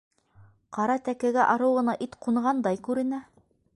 [0.77, 3.21] Ҡара тәкәгә арыу ғына ит ҡунғандай күренә.